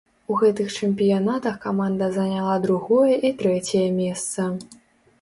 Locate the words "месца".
4.03-4.53